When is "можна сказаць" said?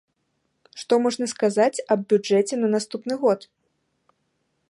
1.03-1.83